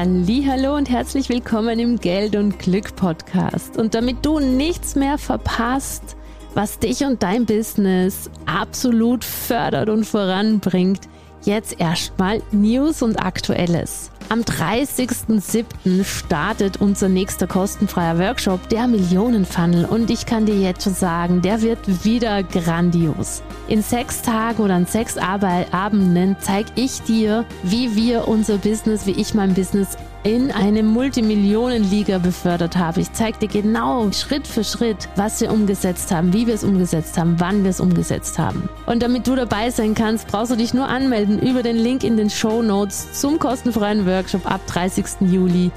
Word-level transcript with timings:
Hallo 0.00 0.76
und 0.76 0.88
herzlich 0.88 1.28
willkommen 1.28 1.80
im 1.80 1.98
Geld 1.98 2.36
und 2.36 2.60
Glück 2.60 2.94
Podcast. 2.94 3.76
Und 3.76 3.94
damit 3.94 4.24
du 4.24 4.38
nichts 4.38 4.94
mehr 4.94 5.18
verpasst, 5.18 6.16
was 6.54 6.78
dich 6.78 7.02
und 7.04 7.20
dein 7.24 7.46
Business 7.46 8.30
absolut 8.46 9.24
fördert 9.24 9.88
und 9.88 10.04
voranbringt, 10.04 11.08
jetzt 11.42 11.80
erstmal 11.80 12.40
News 12.52 13.02
und 13.02 13.16
Aktuelles. 13.16 14.12
Am 14.30 14.40
30.07. 14.42 16.04
startet 16.04 16.82
unser 16.82 17.08
nächster 17.08 17.46
kostenfreier 17.46 18.18
Workshop, 18.18 18.68
der 18.68 18.86
Millionenfunnel. 18.86 19.86
Und 19.86 20.10
ich 20.10 20.26
kann 20.26 20.44
dir 20.44 20.58
jetzt 20.60 20.84
schon 20.84 20.92
sagen, 20.92 21.40
der 21.40 21.62
wird 21.62 22.04
wieder 22.04 22.42
grandios. 22.42 23.42
In 23.68 23.80
sechs 23.80 24.20
Tagen 24.20 24.62
oder 24.62 24.74
an 24.74 24.84
sechs 24.84 25.16
Abenden 25.16 26.36
zeige 26.40 26.70
ich 26.74 27.00
dir, 27.02 27.46
wie 27.62 27.96
wir 27.96 28.28
unser 28.28 28.58
Business, 28.58 29.06
wie 29.06 29.12
ich 29.12 29.32
mein 29.32 29.54
Business 29.54 29.96
in 30.24 30.50
eine 30.50 30.82
Multimillionenliga 30.82 32.18
befördert 32.18 32.76
habe. 32.76 33.00
Ich 33.00 33.12
zeige 33.12 33.38
dir 33.38 33.48
genau 33.48 34.10
Schritt 34.12 34.46
für 34.46 34.64
Schritt, 34.64 35.08
was 35.16 35.40
wir 35.40 35.50
umgesetzt 35.52 36.10
haben, 36.10 36.32
wie 36.32 36.46
wir 36.46 36.54
es 36.54 36.64
umgesetzt 36.64 37.16
haben, 37.18 37.36
wann 37.38 37.62
wir 37.62 37.70
es 37.70 37.80
umgesetzt 37.80 38.38
haben. 38.38 38.68
Und 38.86 39.02
damit 39.02 39.26
du 39.26 39.36
dabei 39.36 39.70
sein 39.70 39.94
kannst, 39.94 40.28
brauchst 40.28 40.50
du 40.50 40.56
dich 40.56 40.74
nur 40.74 40.88
anmelden 40.88 41.38
über 41.38 41.62
den 41.62 41.76
Link 41.76 42.04
in 42.04 42.16
den 42.16 42.30
Show 42.30 42.62
Notes 42.62 43.20
zum 43.20 43.38
kostenfreien 43.38 44.06
Workshop 44.06 44.50
ab 44.50 44.60
30. 44.66 45.04
Juli. 45.20 45.70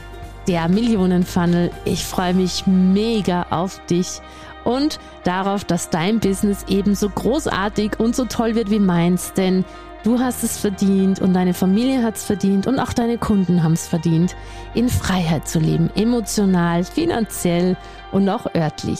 Der 0.48 0.68
Millionenfunnel. 0.70 1.70
Ich 1.86 2.04
freue 2.04 2.34
mich 2.34 2.66
mega 2.66 3.46
auf 3.52 3.80
dich 3.86 4.22
und 4.64 5.00
darauf, 5.24 5.64
dass 5.64 5.90
dein 5.90 6.20
Business 6.20 6.66
ebenso 6.68 7.10
großartig 7.10 8.00
und 8.00 8.16
so 8.16 8.26
toll 8.26 8.56
wird 8.56 8.70
wie 8.70 8.80
meins, 8.80 9.34
denn 9.34 9.66
Du 10.04 10.20
hast 10.20 10.44
es 10.44 10.58
verdient 10.58 11.20
und 11.20 11.34
deine 11.34 11.54
Familie 11.54 12.02
hat 12.02 12.16
es 12.16 12.24
verdient 12.24 12.66
und 12.66 12.80
auch 12.80 12.92
deine 12.92 13.20
Kunden 13.20 13.62
haben 13.62 13.74
es 13.74 13.88
verdient, 13.88 14.36
in 14.74 14.90
Freiheit 14.90 15.48
zu 15.48 15.60
leben, 15.60 15.92
emotional, 15.96 16.84
finanziell 16.84 17.78
und 18.12 18.28
auch 18.28 18.48
örtlich. 18.56 19.00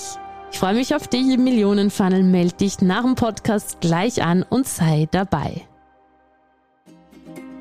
Ich 0.52 0.60
freue 0.60 0.76
mich 0.76 0.94
auf 0.94 1.08
dich 1.08 1.28
im 1.28 1.44
Millionenfunnel. 1.44 2.24
Meld 2.24 2.62
dich 2.62 2.82
nach 2.82 3.02
dem 3.04 3.16
Podcast 3.16 3.82
gleich 3.82 4.22
an 4.22 4.44
und 4.48 4.68
sei 4.68 5.08
dabei. 5.10 5.66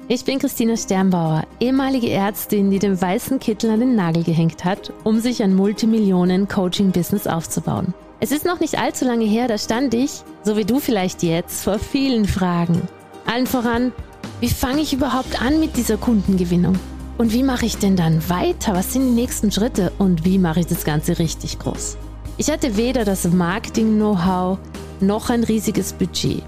Ich 0.08 0.24
bin 0.24 0.40
Christina 0.40 0.76
Sternbauer, 0.76 1.44
ehemalige 1.60 2.10
Ärztin, 2.10 2.70
die 2.70 2.80
den 2.80 3.00
weißen 3.00 3.38
Kittel 3.38 3.70
an 3.70 3.80
den 3.80 3.94
Nagel 3.94 4.24
gehängt 4.24 4.64
hat, 4.64 4.92
um 5.04 5.20
sich 5.20 5.42
ein 5.42 5.54
Multimillionen-Coaching-Business 5.54 7.28
aufzubauen. 7.28 7.94
Es 8.18 8.32
ist 8.32 8.44
noch 8.44 8.60
nicht 8.60 8.78
allzu 8.78 9.04
lange 9.04 9.24
her, 9.24 9.46
da 9.46 9.56
stand 9.56 9.94
ich, 9.94 10.24
so 10.42 10.56
wie 10.56 10.64
du 10.64 10.80
vielleicht 10.80 11.22
jetzt, 11.22 11.62
vor 11.62 11.78
vielen 11.78 12.26
Fragen. 12.26 12.82
Allen 13.30 13.46
voran, 13.46 13.92
wie 14.40 14.48
fange 14.48 14.80
ich 14.80 14.92
überhaupt 14.92 15.40
an 15.40 15.60
mit 15.60 15.76
dieser 15.76 15.96
Kundengewinnung? 15.96 16.76
Und 17.16 17.32
wie 17.32 17.44
mache 17.44 17.64
ich 17.64 17.76
denn 17.76 17.94
dann 17.94 18.28
weiter? 18.28 18.74
Was 18.74 18.92
sind 18.92 19.06
die 19.06 19.20
nächsten 19.20 19.52
Schritte? 19.52 19.92
Und 19.98 20.24
wie 20.24 20.36
mache 20.36 20.58
ich 20.58 20.66
das 20.66 20.82
Ganze 20.82 21.20
richtig 21.20 21.60
groß? 21.60 21.96
Ich 22.38 22.50
hatte 22.50 22.76
weder 22.76 23.04
das 23.04 23.28
Marketing-Know-how 23.28 24.58
noch 25.00 25.30
ein 25.30 25.44
riesiges 25.44 25.92
Budget. 25.92 26.42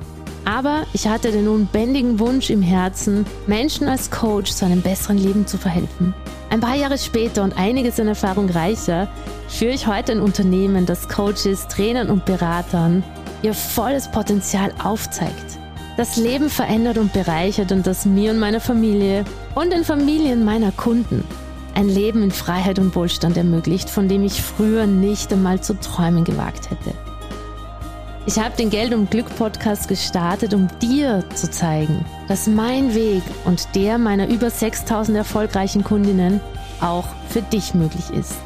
Aber 0.44 0.82
ich 0.92 1.06
hatte 1.06 1.30
den 1.30 1.46
unbändigen 1.46 2.18
Wunsch 2.18 2.50
im 2.50 2.62
Herzen, 2.62 3.26
Menschen 3.46 3.86
als 3.86 4.10
Coach 4.10 4.50
zu 4.50 4.64
einem 4.64 4.82
besseren 4.82 5.18
Leben 5.18 5.46
zu 5.46 5.58
verhelfen. 5.58 6.12
Ein 6.50 6.58
paar 6.58 6.74
Jahre 6.74 6.98
später 6.98 7.44
und 7.44 7.56
einiges 7.56 8.00
an 8.00 8.08
Erfahrung 8.08 8.50
reicher, 8.50 9.08
führe 9.46 9.74
ich 9.74 9.86
heute 9.86 10.10
ein 10.10 10.20
Unternehmen, 10.20 10.84
das 10.84 11.08
Coaches, 11.08 11.68
Trainern 11.68 12.10
und 12.10 12.24
Beratern 12.24 13.04
ihr 13.44 13.54
volles 13.54 14.10
Potenzial 14.10 14.72
aufzeigt 14.82 15.62
das 15.96 16.16
Leben 16.16 16.48
verändert 16.48 16.98
und 16.98 17.12
bereichert 17.12 17.72
und 17.72 17.86
das 17.86 18.06
mir 18.06 18.30
und 18.30 18.38
meiner 18.38 18.60
Familie 18.60 19.24
und 19.54 19.72
den 19.72 19.84
Familien 19.84 20.44
meiner 20.44 20.72
Kunden 20.72 21.24
ein 21.74 21.88
Leben 21.88 22.22
in 22.22 22.30
Freiheit 22.30 22.78
und 22.78 22.94
Wohlstand 22.94 23.36
ermöglicht, 23.36 23.88
von 23.88 24.08
dem 24.08 24.24
ich 24.24 24.42
früher 24.42 24.86
nicht 24.86 25.32
einmal 25.32 25.60
zu 25.60 25.78
träumen 25.78 26.24
gewagt 26.24 26.70
hätte. 26.70 26.94
Ich 28.24 28.38
habe 28.38 28.56
den 28.56 28.70
Geld 28.70 28.94
und 28.94 29.10
Glück 29.10 29.34
Podcast 29.36 29.88
gestartet, 29.88 30.54
um 30.54 30.68
dir 30.80 31.24
zu 31.34 31.50
zeigen, 31.50 32.04
dass 32.28 32.46
mein 32.46 32.94
Weg 32.94 33.22
und 33.44 33.74
der 33.74 33.98
meiner 33.98 34.28
über 34.28 34.48
6000 34.48 35.16
erfolgreichen 35.16 35.82
Kundinnen 35.82 36.40
auch 36.80 37.06
für 37.28 37.42
dich 37.42 37.74
möglich 37.74 38.10
ist. 38.10 38.36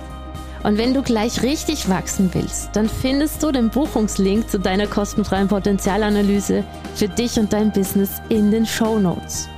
Und 0.63 0.79
wenn 0.79 0.95
du 0.95 1.03
gleich 1.03 1.43
richtig 1.43 1.89
wachsen 1.89 2.31
willst, 2.33 2.71
dann 2.75 2.89
findest 2.89 3.43
du 3.43 3.53
den 3.53 3.71
Buchungslink 3.71 4.51
zu 4.51 4.59
deiner 4.59 4.87
kostenfreien 4.87 5.49
Potenzialanalyse 5.49 6.65
für 6.95 7.09
dich 7.09 7.39
und 7.39 7.53
dein 7.53 7.73
Business 7.73 8.21
in 8.29 8.51
den 8.51 8.67
Show 8.67 8.99
Notes. 8.99 9.49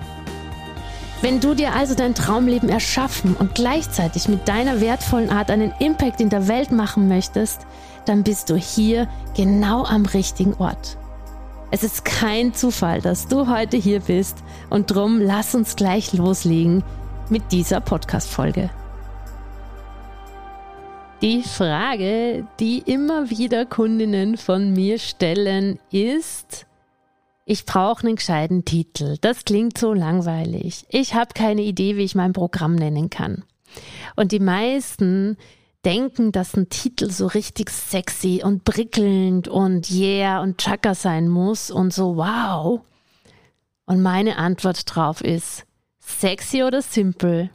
Wenn 1.21 1.41
du 1.41 1.55
dir 1.55 1.75
also 1.75 1.95
dein 1.95 2.15
Traumleben 2.15 2.69
erschaffen 2.69 3.35
und 3.35 3.55
gleichzeitig 3.55 4.29
mit 4.29 4.47
deiner 4.47 4.81
wertvollen 4.81 5.31
Art 5.31 5.51
einen 5.51 5.73
Impact 5.81 6.21
in 6.21 6.29
der 6.29 6.47
Welt 6.47 6.71
machen 6.71 7.09
möchtest, 7.09 7.67
dann 8.05 8.23
bist 8.23 8.51
du 8.51 8.57
hier 8.57 9.09
genau 9.37 9.85
am 9.85 10.07
richtigen 10.07 10.55
Ort. 10.55 10.97
Es 11.71 11.83
ist 11.83 12.05
kein 12.05 12.55
Zufall, 12.55 13.03
dass 13.03 13.27
du 13.27 13.49
heute 13.49 13.77
hier 13.77 14.01
bist 14.01 14.39
und 14.71 14.91
drum 14.91 15.21
lass 15.21 15.55
uns 15.55 15.77
gleich 15.77 16.13
loslegen 16.13 16.85
mit 17.29 17.53
dieser 17.53 17.81
Podcast-Folge. 17.81 18.71
Die 21.21 21.43
Frage, 21.43 22.47
die 22.61 22.79
immer 22.79 23.29
wieder 23.29 23.67
Kundinnen 23.67 24.37
von 24.37 24.73
mir 24.73 25.01
stellen, 25.01 25.81
ist, 25.91 26.65
ich 27.45 27.65
brauche 27.65 28.07
einen 28.07 28.15
gescheiten 28.15 28.65
Titel. 28.65 29.17
Das 29.21 29.45
klingt 29.45 29.79
so 29.79 29.93
langweilig. 29.93 30.87
Ich 30.91 31.15
habe 31.15 31.35
keine 31.35 31.63
Idee, 31.63 31.97
wie 31.97 32.05
ich 32.05 32.15
mein 32.15 32.33
Programm 32.33 32.77
nennen 32.77 33.11
kann. 33.11 33.43
Und 34.15 34.31
die 34.31 34.39
meisten 34.39 35.37
denken, 35.85 36.31
dass 36.31 36.57
ein 36.57 36.69
Titel 36.69 37.11
so 37.11 37.27
richtig 37.27 37.71
sexy 37.71 38.43
und 38.45 38.63
prickelnd 38.63 39.49
und 39.49 39.91
yeah 39.91 40.41
und 40.41 40.59
chaka 40.59 40.95
sein 40.95 41.27
muss 41.27 41.73
und 41.73 41.93
so 41.93 42.17
wow. 42.17 42.81
Und 43.87 44.03
meine 44.03 44.37
Antwort 44.39 44.83
drauf 44.95 45.21
ist, 45.21 45.65
sexy 45.99 46.63
oder 46.63 46.81
simpel? 46.81 47.51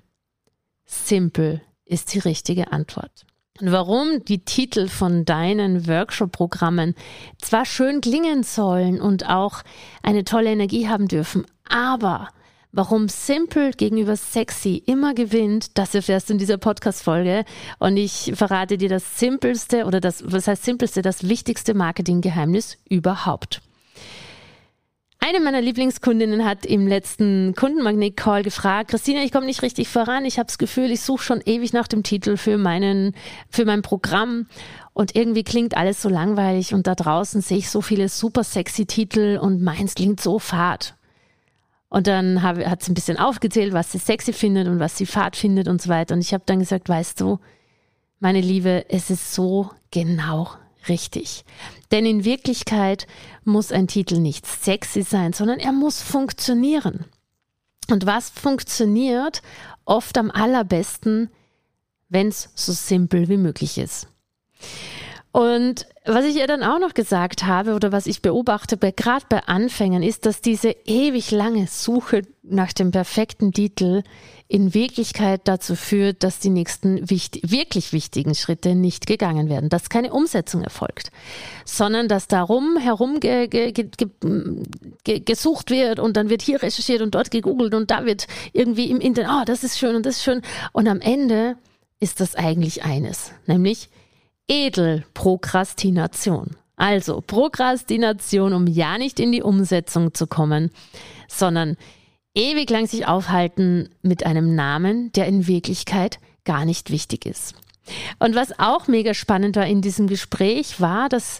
Simpel 0.83 1.61
ist 1.85 2.13
die 2.13 2.19
richtige 2.19 2.73
Antwort. 2.73 3.25
Und 3.61 3.71
warum 3.71 4.25
die 4.25 4.43
Titel 4.43 4.87
von 4.87 5.25
deinen 5.25 5.87
Workshop-Programmen 5.87 6.95
zwar 7.39 7.65
schön 7.65 8.01
klingen 8.01 8.41
sollen 8.41 8.99
und 8.99 9.29
auch 9.29 9.61
eine 10.01 10.23
tolle 10.23 10.49
Energie 10.49 10.87
haben 10.87 11.07
dürfen, 11.07 11.45
aber 11.69 12.29
warum 12.71 13.07
Simple 13.09 13.71
gegenüber 13.71 14.15
Sexy 14.15 14.81
immer 14.87 15.13
gewinnt, 15.13 15.77
das 15.77 15.93
erfährst 15.93 16.29
du 16.29 16.33
in 16.33 16.39
dieser 16.39 16.57
Podcast-Folge. 16.57 17.45
Und 17.77 17.97
ich 17.97 18.31
verrate 18.33 18.79
dir 18.79 18.89
das 18.89 19.19
simpelste 19.19 19.85
oder 19.85 20.01
das, 20.01 20.23
was 20.25 20.47
heißt 20.47 20.65
simpelste, 20.65 21.03
das 21.03 21.29
wichtigste 21.29 21.75
Marketinggeheimnis 21.75 22.77
überhaupt. 22.89 23.61
Eine 25.25 25.39
meiner 25.39 25.61
Lieblingskundinnen 25.61 26.43
hat 26.43 26.65
im 26.65 26.85
letzten 26.85 27.53
Kundenmagnet-Call 27.55 28.43
gefragt, 28.43 28.89
Christina, 28.89 29.23
ich 29.23 29.31
komme 29.31 29.45
nicht 29.45 29.61
richtig 29.61 29.87
voran. 29.87 30.25
Ich 30.25 30.37
habe 30.37 30.47
das 30.47 30.57
Gefühl, 30.57 30.91
ich 30.91 30.99
suche 30.99 31.23
schon 31.23 31.41
ewig 31.45 31.71
nach 31.71 31.87
dem 31.87 32.03
Titel 32.03 32.35
für, 32.35 32.57
meinen, 32.57 33.15
für 33.49 33.63
mein 33.63 33.83
Programm. 33.83 34.47
Und 34.91 35.15
irgendwie 35.15 35.45
klingt 35.45 35.77
alles 35.77 36.01
so 36.01 36.09
langweilig 36.09 36.73
und 36.73 36.87
da 36.87 36.95
draußen 36.95 37.39
sehe 37.39 37.59
ich 37.59 37.69
so 37.69 37.79
viele 37.79 38.09
super 38.09 38.43
sexy 38.43 38.85
Titel 38.85 39.39
und 39.41 39.61
meins 39.61 39.95
klingt 39.95 40.19
so 40.19 40.39
fad. 40.39 40.97
Und 41.87 42.07
dann 42.07 42.43
hat 42.43 42.83
sie 42.83 42.91
ein 42.91 42.95
bisschen 42.95 43.17
aufgezählt, 43.17 43.71
was 43.71 43.93
sie 43.93 43.99
sexy 43.99 44.33
findet 44.33 44.67
und 44.67 44.79
was 44.79 44.97
sie 44.97 45.05
fad 45.05 45.37
findet 45.37 45.69
und 45.69 45.81
so 45.81 45.87
weiter. 45.87 46.15
Und 46.15 46.19
ich 46.19 46.33
habe 46.33 46.43
dann 46.45 46.59
gesagt, 46.59 46.89
weißt 46.89 47.21
du, 47.21 47.39
meine 48.19 48.41
Liebe, 48.41 48.83
es 48.89 49.09
ist 49.09 49.33
so 49.33 49.69
genau 49.89 50.49
richtig. 50.89 51.45
Denn 51.91 52.05
in 52.05 52.25
Wirklichkeit 52.25 53.07
muss 53.43 53.71
ein 53.71 53.87
Titel 53.87 54.19
nicht 54.19 54.45
sexy 54.45 55.03
sein, 55.03 55.33
sondern 55.33 55.59
er 55.59 55.71
muss 55.71 56.01
funktionieren. 56.01 57.05
Und 57.89 58.05
was 58.05 58.29
funktioniert 58.29 59.41
oft 59.85 60.17
am 60.17 60.31
allerbesten, 60.31 61.29
wenn 62.09 62.27
es 62.29 62.49
so 62.55 62.71
simpel 62.71 63.27
wie 63.29 63.37
möglich 63.37 63.77
ist. 63.77 64.07
Und 65.33 65.87
was 66.05 66.25
ich 66.25 66.35
ihr 66.35 66.45
dann 66.45 66.61
auch 66.61 66.77
noch 66.77 66.93
gesagt 66.93 67.43
habe 67.43 67.73
oder 67.73 67.91
was 67.91 68.05
ich 68.05 68.21
beobachte, 68.21 68.77
gerade 68.77 69.25
bei 69.27 69.39
Anfängern, 69.39 70.03
ist, 70.03 70.27
dass 70.27 70.41
diese 70.41 70.75
ewig 70.85 71.31
lange 71.31 71.65
Suche 71.65 72.21
nach 72.43 72.71
dem 72.71 72.91
perfekten 72.91 73.51
Titel 73.51 74.03
in 74.47 74.75
Wirklichkeit 74.75 75.41
dazu 75.45 75.75
führt, 75.75 76.21
dass 76.21 76.37
die 76.37 76.51
nächsten 76.51 77.09
wichtig, 77.09 77.49
wirklich 77.49 77.93
wichtigen 77.93 78.35
Schritte 78.35 78.75
nicht 78.75 79.07
gegangen 79.07 79.49
werden, 79.49 79.69
dass 79.69 79.89
keine 79.89 80.13
Umsetzung 80.13 80.61
erfolgt, 80.61 81.09
sondern 81.65 82.07
dass 82.07 82.27
darum 82.27 82.77
herum 82.77 83.19
ge, 83.19 83.47
ge, 83.47 83.71
ge, 83.71 85.19
gesucht 85.19 85.71
wird 85.71 85.97
und 85.97 86.15
dann 86.15 86.29
wird 86.29 86.43
hier 86.43 86.61
recherchiert 86.61 87.01
und 87.01 87.15
dort 87.15 87.31
gegoogelt 87.31 87.73
und 87.73 87.89
da 87.89 88.05
wird 88.05 88.27
irgendwie 88.51 88.91
im 88.91 88.99
Internet, 88.99 89.31
oh, 89.33 89.43
das 89.45 89.63
ist 89.63 89.79
schön 89.79 89.95
und 89.95 90.05
das 90.05 90.17
ist 90.17 90.23
schön. 90.23 90.43
Und 90.73 90.87
am 90.87 91.01
Ende 91.01 91.55
ist 91.99 92.19
das 92.19 92.35
eigentlich 92.35 92.83
eines, 92.83 93.31
nämlich 93.47 93.89
Edelprokrastination. 94.47 96.55
Also 96.75 97.21
Prokrastination, 97.21 98.53
um 98.53 98.67
ja 98.67 98.97
nicht 98.97 99.19
in 99.19 99.31
die 99.31 99.41
Umsetzung 99.41 100.13
zu 100.13 100.27
kommen, 100.27 100.71
sondern 101.27 101.77
ewig 102.35 102.69
lang 102.69 102.87
sich 102.87 103.07
aufhalten 103.07 103.89
mit 104.01 104.25
einem 104.25 104.55
Namen, 104.55 105.11
der 105.13 105.27
in 105.27 105.47
Wirklichkeit 105.47 106.19
gar 106.45 106.65
nicht 106.65 106.89
wichtig 106.89 107.25
ist. 107.25 107.55
Und 108.19 108.35
was 108.35 108.57
auch 108.59 108.87
mega 108.87 109.13
spannend 109.13 109.55
war 109.55 109.67
in 109.67 109.81
diesem 109.81 110.07
Gespräch, 110.07 110.81
war, 110.81 111.09
dass 111.09 111.39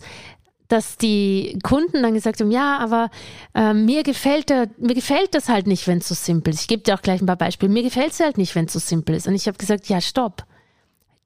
dass 0.70 0.98
die 0.98 1.60
Kunden 1.62 2.02
dann 2.02 2.16
gesagt 2.16 2.40
haben, 2.40 2.50
ja, 2.50 2.80
aber 2.80 3.12
äh, 3.54 3.74
mir 3.74 4.02
gefällt 4.02 4.50
der, 4.50 4.70
mir 4.78 4.96
gefällt 4.96 5.36
das 5.36 5.48
halt 5.48 5.68
nicht, 5.68 5.88
wenn 5.88 6.00
es 6.00 6.08
so 6.08 6.16
simpel 6.16 6.54
ist. 6.54 6.62
Ich 6.62 6.68
gebe 6.68 6.82
dir 6.82 6.96
auch 6.96 7.02
gleich 7.02 7.22
ein 7.22 7.28
paar 7.28 7.36
Beispiele. 7.36 7.72
Mir 7.72 7.84
gefällt 7.84 8.14
es 8.14 8.20
halt 8.20 8.40
nicht, 8.40 8.56
wenn 8.56 8.66
es 8.66 8.74
so 8.74 8.80
simpel 8.80 9.14
ist. 9.14 9.28
Und 9.28 9.36
ich 9.36 9.48
habe 9.48 9.58
gesagt, 9.58 9.88
ja, 9.88 10.02
stopp 10.02 10.46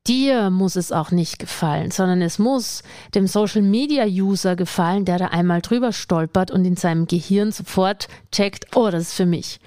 dir 0.07 0.50
muss 0.50 0.75
es 0.75 0.92
auch 0.92 1.12
nicht 1.12 1.39
gefallen, 1.39 1.92
sondern 1.92 2.21
es 2.21 2.39
muss 2.39 2.83
dem 3.13 3.27
Social 3.27 3.62
Media 3.62 4.06
User 4.06 4.56
gefallen, 4.56 5.06
der 5.06 5.18
da 5.18 5.27
einmal 5.27 5.62
drüber 5.62 5.92
stolpert 5.92 6.51
und 6.51 6.65
in 6.65 6.75
seinem 6.75 7.07
Gehirn 7.07 7.51
sofort 7.51 8.07
checkt, 8.31 8.75
oh, 8.75 8.89
das 8.89 9.04
ist 9.04 9.13
für 9.13 9.25
mich. 9.25 9.59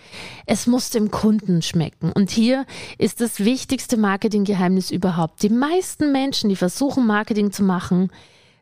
Es 0.47 0.67
muss 0.67 0.91
dem 0.91 1.11
Kunden 1.11 1.63
schmecken. 1.63 2.13
Und 2.13 2.31
hier 2.31 2.67
ist 2.99 3.21
das 3.21 3.41
wichtigste 3.41 3.97
Marketinggeheimnis 3.97 4.91
überhaupt. 4.91 5.43
Die 5.43 5.51
meisten 5.51 6.13
Menschen, 6.13 6.49
die 6.49 6.57
versuchen, 6.57 7.07
Marketing 7.07 7.53
zu 7.53 7.63
machen, 7.63 8.11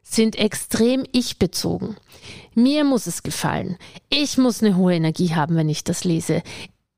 sind 0.02 0.36
extrem 0.36 1.04
ich-bezogen. 1.12 1.96
Mir 2.54 2.84
muss 2.84 3.06
es 3.06 3.22
gefallen. 3.22 3.76
Ich 4.08 4.38
muss 4.38 4.62
eine 4.62 4.76
hohe 4.76 4.94
Energie 4.94 5.34
haben, 5.34 5.56
wenn 5.56 5.68
ich 5.68 5.84
das 5.84 6.04
lese. 6.04 6.42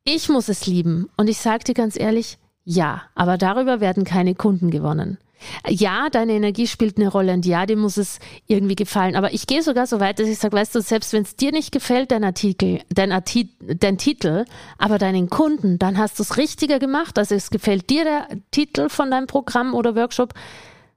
Ich 0.05 0.29
muss 0.29 0.49
es 0.49 0.67
lieben. 0.67 1.09
Und 1.17 1.29
ich 1.29 1.39
sage 1.39 1.65
dir 1.65 1.75
ganz 1.75 1.99
ehrlich, 1.99 2.39
ja, 2.65 3.03
aber 3.15 3.39
darüber 3.39 3.81
werden 3.81 4.05
keine 4.05 4.35
Kunden 4.35 4.71
gewonnen. 4.71 5.19
Ja, 5.67 6.11
deine 6.11 6.33
Energie 6.33 6.67
spielt 6.67 6.99
eine 6.99 7.09
Rolle 7.09 7.33
und 7.33 7.47
ja, 7.47 7.65
dir 7.65 7.77
muss 7.77 7.97
es 7.97 8.19
irgendwie 8.47 8.77
gefallen. 8.77 9.17
Aber 9.17 9.33
ich 9.33 9.47
gehe 9.47 9.63
sogar 9.63 9.87
so 9.87 9.99
weit, 9.99 10.19
dass 10.19 10.29
ich 10.29 10.39
sage, 10.39 10.55
weißt 10.55 10.75
du, 10.75 10.83
selbst 10.83 11.13
wenn 11.13 11.23
es 11.23 11.35
dir 11.35 11.51
nicht 11.51 11.73
gefällt, 11.73 12.11
dein 12.11 12.25
Artikel, 12.25 12.81
dein, 12.91 13.11
Arti 13.11 13.49
dein 13.59 13.97
Titel, 13.97 14.45
aber 14.77 14.99
deinen 14.99 15.31
Kunden, 15.31 15.79
dann 15.79 15.97
hast 15.97 16.19
du 16.19 16.23
es 16.23 16.37
richtiger 16.37 16.79
gemacht. 16.79 17.19
Also 17.19 17.35
es 17.35 17.51
gefällt 17.51 17.89
dir 17.89 18.05
der 18.05 18.29
Titel 18.51 18.91
von 18.91 19.11
deinem 19.11 19.27
Programm 19.27 19.73
oder 19.73 19.97
Workshop, 19.97 20.35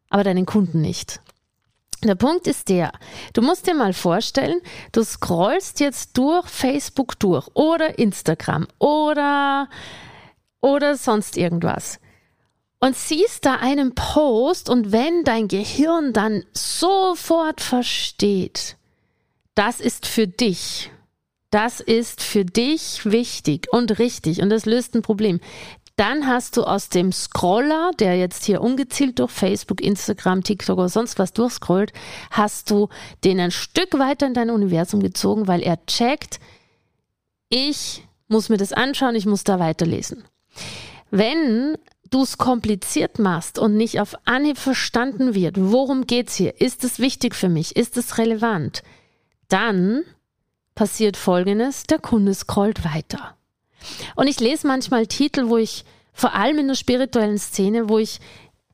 aber 0.09 0.23
deinen 0.23 0.45
Kunden 0.45 0.81
nicht. 0.81 1.21
Der 2.03 2.15
Punkt 2.15 2.47
ist 2.47 2.67
der, 2.67 2.91
du 3.31 3.41
musst 3.41 3.65
dir 3.65 3.75
mal 3.75 3.93
vorstellen, 3.93 4.59
du 4.91 5.05
scrollst 5.05 5.79
jetzt 5.79 6.17
durch 6.17 6.47
Facebook 6.49 7.17
durch 7.17 7.47
oder 7.53 7.97
Instagram 7.97 8.67
oder 8.77 9.69
oder 10.63 10.95
sonst 10.95 11.37
irgendwas. 11.37 11.99
Und 12.79 12.95
siehst 12.95 13.45
da 13.45 13.55
einen 13.55 13.95
Post 13.95 14.69
und 14.69 14.91
wenn 14.91 15.23
dein 15.23 15.47
Gehirn 15.47 16.13
dann 16.13 16.43
sofort 16.53 17.61
versteht, 17.61 18.77
das 19.55 19.79
ist 19.79 20.07
für 20.07 20.27
dich, 20.27 20.89
das 21.51 21.79
ist 21.79 22.23
für 22.23 22.43
dich 22.43 23.05
wichtig 23.05 23.67
und 23.71 23.99
richtig 23.99 24.41
und 24.41 24.49
das 24.49 24.65
löst 24.65 24.95
ein 24.95 25.01
Problem. 25.01 25.39
Dann 25.95 26.27
hast 26.27 26.57
du 26.57 26.63
aus 26.63 26.89
dem 26.89 27.11
Scroller, 27.11 27.91
der 27.99 28.17
jetzt 28.17 28.45
hier 28.45 28.61
ungezielt 28.61 29.19
durch 29.19 29.31
Facebook, 29.31 29.79
Instagram, 29.79 30.43
TikTok 30.43 30.79
oder 30.79 30.89
sonst 30.89 31.19
was 31.19 31.33
durchscrollt, 31.33 31.93
hast 32.31 32.71
du 32.71 32.89
den 33.23 33.39
ein 33.39 33.51
Stück 33.51 33.99
weiter 33.99 34.25
in 34.25 34.33
dein 34.33 34.49
Universum 34.49 35.01
gezogen, 35.01 35.47
weil 35.47 35.61
er 35.61 35.85
checkt, 35.85 36.39
ich 37.49 38.07
muss 38.27 38.49
mir 38.49 38.57
das 38.57 38.73
anschauen, 38.73 39.15
ich 39.15 39.27
muss 39.27 39.43
da 39.43 39.59
weiterlesen. 39.59 40.23
Wenn 41.11 41.77
du 42.09 42.23
es 42.23 42.37
kompliziert 42.37 43.19
machst 43.19 43.59
und 43.59 43.75
nicht 43.75 43.99
auf 43.99 44.15
Anhieb 44.25 44.57
verstanden 44.57 45.33
wird, 45.33 45.55
worum 45.59 46.05
geht's 46.05 46.35
hier? 46.35 46.59
Ist 46.61 46.83
es 46.83 46.99
wichtig 46.99 47.35
für 47.35 47.49
mich? 47.49 47.75
Ist 47.75 47.97
es 47.97 48.17
relevant? 48.17 48.83
Dann 49.47 50.03
passiert 50.75 51.17
folgendes, 51.17 51.83
der 51.83 51.99
Kunde 51.99 52.33
scrollt 52.33 52.83
weiter. 52.85 53.35
Und 54.15 54.27
ich 54.27 54.39
lese 54.39 54.67
manchmal 54.67 55.07
Titel, 55.07 55.49
wo 55.49 55.57
ich 55.57 55.85
vor 56.13 56.33
allem 56.33 56.59
in 56.59 56.67
der 56.67 56.75
spirituellen 56.75 57.37
Szene, 57.37 57.89
wo 57.89 57.97
ich 57.97 58.19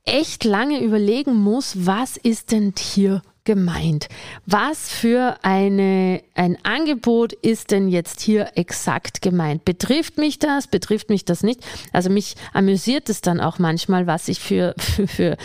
echt 0.04 0.44
lange 0.44 0.82
überlegen 0.82 1.36
muss, 1.36 1.86
was 1.86 2.18
ist 2.18 2.52
denn 2.52 2.74
hier 2.78 3.22
gemeint? 3.50 4.10
Was 4.46 4.90
für 4.90 5.38
eine, 5.42 6.22
ein 6.36 6.56
Angebot 6.62 7.34
ist 7.34 7.72
denn 7.72 7.88
jetzt 7.88 8.22
hier 8.22 8.52
exakt 8.54 9.24
gemeint? 9.24 9.66
Betrifft 9.66 10.20
mich 10.20 10.38
das? 10.38 10.68
Betrifft 10.68 11.10
mich 11.10 11.26
das 11.26 11.42
nicht? 11.42 11.62
Also 11.92 12.12
mich 12.12 12.36
amüsiert 12.54 13.10
es 13.10 13.22
dann 13.22 13.40
auch 13.40 13.58
manchmal, 13.58 14.06
was 14.06 14.28
ich 14.28 14.40
für, 14.40 14.76
für, 14.80 15.08
für 15.08 15.38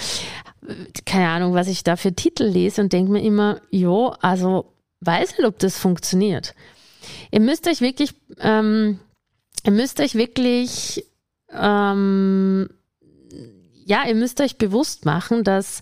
keine 1.07 1.31
Ahnung, 1.31 1.55
was 1.55 1.67
ich 1.67 1.83
da 1.83 1.97
für 1.97 2.13
Titel 2.13 2.45
lese 2.45 2.83
und 2.83 2.93
denke 2.93 3.11
mir 3.11 3.23
immer, 3.23 3.63
jo, 3.71 4.15
also 4.21 4.71
weiß 5.01 5.39
nicht, 5.39 5.47
ob 5.47 5.59
das 5.59 5.79
funktioniert. 5.79 6.55
Ihr 7.31 7.41
müsst 7.41 7.67
euch 7.67 7.81
wirklich, 7.81 8.13
ähm, 8.39 9.01
ihr 9.65 9.73
müsst 9.73 9.99
euch 9.99 10.15
wirklich, 10.15 11.07
ähm, 11.51 12.69
ja, 13.87 14.07
ihr 14.07 14.15
müsst 14.15 14.43
euch 14.43 14.59
bewusst 14.59 15.07
machen, 15.07 15.43
dass, 15.43 15.81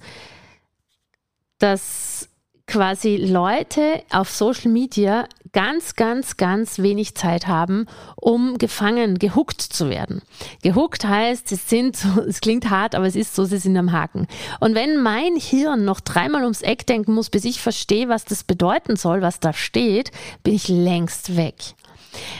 dass 1.63 2.29
quasi 2.67 3.17
Leute 3.17 4.03
auf 4.11 4.31
Social 4.31 4.71
Media 4.71 5.29
ganz, 5.53 5.95
ganz, 5.95 6.37
ganz 6.37 6.79
wenig 6.79 7.15
Zeit 7.15 7.47
haben, 7.47 7.87
um 8.17 8.57
gefangen, 8.59 9.19
gehuckt 9.19 9.61
zu 9.61 9.91
werden. 9.91 10.23
Gehuckt 10.63 11.05
heißt, 11.05 11.49
sie 11.49 11.57
sind 11.57 11.99
es 12.29 12.41
klingt 12.41 12.71
hart, 12.71 12.95
aber 12.95 13.07
es 13.07 13.17
ist 13.17 13.35
so, 13.35 13.45
sie 13.45 13.59
sind 13.59 13.77
am 13.77 13.93
Haken. 13.93 14.27
Und 14.61 14.75
wenn 14.75 15.03
mein 15.03 15.37
Hirn 15.37 15.85
noch 15.85 16.01
dreimal 16.01 16.43
ums 16.43 16.63
Eck 16.63 16.87
denken 16.87 17.13
muss, 17.13 17.31
bis 17.31 17.45
ich 17.45 17.61
verstehe, 17.61 18.09
was 18.09 18.25
das 18.25 18.45
bedeuten 18.45 18.97
soll, 18.97 19.21
was 19.23 19.39
da 19.39 19.53
steht, 19.53 20.11
bin 20.43 20.55
ich 20.55 20.69
längst 20.69 21.37
weg. 21.37 21.57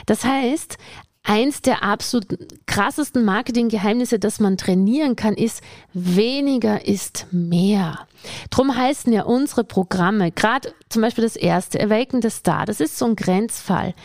Das 0.05 0.25
heißt, 0.25 0.77
eins 1.23 1.61
der 1.61 1.83
absolut 1.83 2.25
krassesten 2.65 3.23
Marketinggeheimnisse, 3.23 4.19
das 4.19 4.39
man 4.39 4.57
trainieren 4.57 5.15
kann, 5.15 5.35
ist, 5.35 5.61
weniger 5.93 6.85
ist 6.85 7.27
mehr. 7.31 8.07
Drum 8.53 8.77
heißen 8.77 9.11
ja 9.11 9.23
unsere 9.23 9.63
Programme, 9.63 10.31
gerade 10.31 10.75
zum 10.87 11.01
Beispiel 11.01 11.23
das 11.23 11.35
erste, 11.35 11.81
Awaken 11.81 12.21
the 12.21 12.29
Star, 12.29 12.67
das 12.67 12.81
ist 12.81 12.99
so 12.99 13.05
ein 13.05 13.15
Grenzfall. 13.15 13.95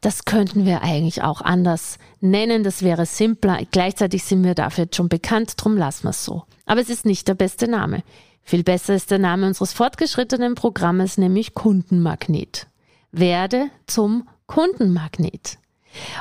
Das 0.00 0.24
könnten 0.24 0.64
wir 0.64 0.82
eigentlich 0.82 1.22
auch 1.24 1.40
anders 1.40 1.98
nennen, 2.20 2.62
das 2.62 2.84
wäre 2.84 3.06
simpler. 3.06 3.58
Gleichzeitig 3.72 4.22
sind 4.22 4.44
wir 4.44 4.54
dafür 4.54 4.84
jetzt 4.84 4.94
schon 4.94 5.08
bekannt, 5.08 5.54
drum 5.56 5.76
lassen 5.76 6.04
wir 6.04 6.10
es 6.10 6.24
so. 6.24 6.44
Aber 6.64 6.80
es 6.80 6.90
ist 6.90 7.06
nicht 7.06 7.26
der 7.26 7.34
beste 7.34 7.66
Name. 7.66 8.04
Viel 8.44 8.62
besser 8.62 8.94
ist 8.94 9.10
der 9.10 9.18
Name 9.18 9.48
unseres 9.48 9.72
fortgeschrittenen 9.72 10.54
Programmes, 10.54 11.18
nämlich 11.18 11.54
Kundenmagnet. 11.54 12.68
Werde 13.10 13.68
zum 13.88 14.28
Kundenmagnet. 14.46 15.58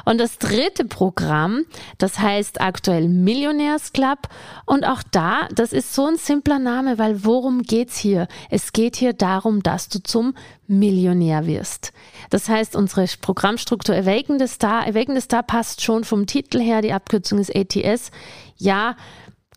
Und 0.05 0.19
das 0.19 0.37
dritte 0.37 0.85
Programm, 0.85 1.65
das 1.97 2.19
heißt 2.19 2.61
aktuell 2.61 3.07
Millionärsclub. 3.09 4.19
Und 4.65 4.85
auch 4.85 5.03
da, 5.11 5.47
das 5.53 5.73
ist 5.73 5.93
so 5.93 6.05
ein 6.05 6.17
simpler 6.17 6.59
Name, 6.59 6.97
weil 6.97 7.23
worum 7.25 7.63
geht's 7.63 7.97
hier? 7.97 8.27
Es 8.49 8.73
geht 8.73 8.95
hier 8.95 9.13
darum, 9.13 9.63
dass 9.63 9.89
du 9.89 10.01
zum 10.01 10.33
Millionär 10.67 11.45
wirst. 11.45 11.93
Das 12.29 12.49
heißt, 12.49 12.75
unsere 12.75 13.05
Programmstruktur 13.21 13.95
Awaken 13.95 14.39
the 14.39 14.47
Star, 14.47 14.85
Awaken 14.87 15.15
the 15.15 15.21
Star 15.21 15.43
passt 15.43 15.81
schon 15.81 16.03
vom 16.03 16.25
Titel 16.25 16.59
her, 16.59 16.81
die 16.81 16.93
Abkürzung 16.93 17.39
ist 17.39 17.55
ATS. 17.55 18.11
Ja, 18.57 18.95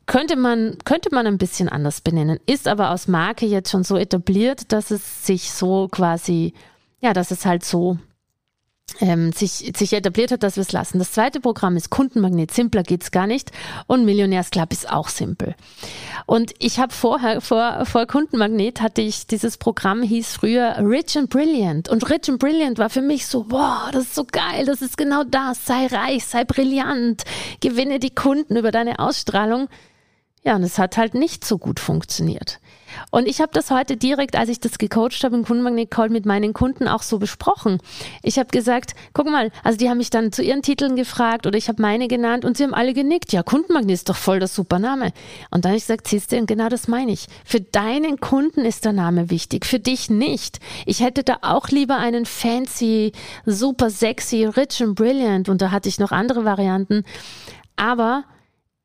könnte 0.07 0.37
man, 0.37 0.77
könnte 0.85 1.15
man 1.15 1.27
ein 1.27 1.39
bisschen 1.39 1.69
anders 1.69 2.01
benennen, 2.01 2.41
ist 2.47 2.67
aber 2.67 2.91
aus 2.91 3.07
Marke 3.07 3.47
jetzt 3.47 3.71
schon 3.71 3.85
so 3.85 3.97
etabliert, 3.97 4.73
dass 4.73 4.91
es 4.91 5.25
sich 5.25 5.53
so 5.53 5.89
quasi, 5.89 6.53
ja, 7.01 7.13
dass 7.13 7.31
es 7.31 7.47
halt 7.47 7.65
so 7.65 7.97
ähm, 9.01 9.33
sich, 9.33 9.73
sich 9.77 9.93
etabliert 9.93 10.33
hat, 10.33 10.43
dass 10.43 10.57
wir 10.57 10.63
es 10.63 10.73
lassen. 10.73 10.99
Das 10.99 11.13
zweite 11.13 11.41
Programm 11.41 11.77
ist 11.77 11.91
Kundenmagnet. 11.91 12.51
Simpler 12.51 12.83
geht's 12.83 13.11
gar 13.11 13.27
nicht. 13.27 13.51
Und 13.87 14.05
Millionärsclub 14.05 14.73
ist 14.73 14.91
auch 14.91 15.09
simpel. 15.09 15.55
Und 16.27 16.53
ich 16.59 16.79
habe 16.79 16.93
vorher, 16.93 17.41
vor, 17.41 17.85
vor 17.87 18.07
Kundenmagnet 18.07 18.81
hatte 18.81 19.03
ich 19.03 19.27
dieses 19.27 19.57
Programm, 19.57 20.03
hieß 20.03 20.35
früher 20.35 20.77
Rich 20.79 21.17
and 21.17 21.31
Brilliant. 21.31 21.89
Und 21.89 22.09
Rich 22.11 22.29
and 22.29 22.39
Brilliant 22.39 22.79
war 22.79 22.91
für 22.91 23.03
mich 23.03 23.27
so, 23.27 23.47
wow, 23.51 23.91
das 23.93 24.05
ist 24.05 24.15
so 24.15 24.25
geil, 24.31 24.65
das 24.67 24.83
ist 24.83 24.97
genau 24.97 25.25
das. 25.25 25.65
Sei 25.67 25.87
reich, 25.87 26.25
sei 26.25 26.45
brillant, 26.45 27.25
gewinne 27.61 27.99
die 27.99 28.15
Kunden 28.15 28.57
über 28.57 28.71
deine 28.71 28.99
Ausstrahlung. 28.99 29.69
Ja, 30.43 30.57
und 30.57 30.63
es 30.63 30.79
hat 30.79 30.97
halt 30.97 31.13
nicht 31.13 31.45
so 31.45 31.59
gut 31.59 31.81
funktioniert. 31.81 32.61
Und 33.11 33.29
ich 33.29 33.41
habe 33.41 33.53
das 33.53 33.71
heute 33.71 33.99
direkt, 33.99 34.37
als 34.37 34.49
ich 34.49 34.59
das 34.59 34.79
gecoacht 34.79 35.23
habe 35.23 35.37
im 35.37 35.45
Kundenmagnet 35.45 35.91
Call 35.91 36.09
mit 36.09 36.25
meinen 36.25 36.55
Kunden 36.55 36.89
auch 36.89 37.03
so 37.03 37.19
besprochen. 37.19 37.79
Ich 38.23 38.39
habe 38.39 38.49
gesagt, 38.49 38.95
guck 39.13 39.31
mal, 39.31 39.51
also 39.63 39.77
die 39.77 39.91
haben 39.91 39.99
mich 39.99 40.09
dann 40.09 40.33
zu 40.33 40.43
ihren 40.43 40.63
Titeln 40.63 40.97
gefragt 40.97 41.47
oder 41.47 41.59
ich 41.59 41.69
habe 41.69 41.83
meine 41.83 42.09
genannt 42.09 42.47
und 42.47 42.57
sie 42.57 42.65
haben 42.65 42.75
alle 42.75 42.95
genickt. 42.95 43.33
Ja, 43.33 43.43
Kundenmagnet 43.43 43.93
ist 43.93 44.09
doch 44.09 44.17
voll 44.17 44.39
der 44.39 44.49
super 44.49 44.79
Name. 44.79 45.13
Und 45.51 45.65
dann 45.65 45.73
habe 45.73 45.77
ich 45.77 45.85
gesagt, 45.85 46.09
siehst 46.09 46.33
du, 46.33 46.39
und 46.39 46.47
genau 46.47 46.71
das 46.71 46.89
meine 46.89 47.13
ich. 47.13 47.27
Für 47.45 47.61
deinen 47.61 48.19
Kunden 48.19 48.65
ist 48.65 48.87
der 48.87 48.93
Name 48.95 49.29
wichtig, 49.29 49.67
für 49.67 49.79
dich 49.79 50.09
nicht. 50.09 50.59
Ich 50.87 51.01
hätte 51.01 51.23
da 51.23 51.39
auch 51.43 51.69
lieber 51.69 51.99
einen 51.99 52.25
fancy, 52.25 53.13
super 53.45 53.91
sexy, 53.91 54.47
rich 54.47 54.83
and 54.83 54.95
brilliant 54.95 55.51
und 55.51 55.61
da 55.61 55.71
hatte 55.71 55.91
ich 55.91 55.99
noch 55.99 56.13
andere 56.13 56.47
Varianten. 56.47 57.05
Aber 57.77 58.25